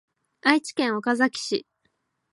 [0.41, 1.67] 愛知県岡崎市